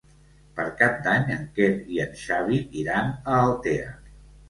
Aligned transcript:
Per 0.59 0.63
Cap 0.79 0.95
d'Any 1.09 1.27
en 1.35 1.45
Quer 1.59 1.69
i 1.99 2.03
en 2.09 2.19
Xavi 2.25 2.61
iran 2.87 3.15
a 3.15 3.41
Altea. 3.47 3.97